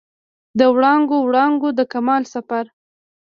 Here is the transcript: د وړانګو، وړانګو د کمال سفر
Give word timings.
د 0.57 0.61
وړانګو، 0.75 1.17
وړانګو 1.27 1.69
د 1.77 1.79
کمال 1.91 2.23
سفر 2.33 2.65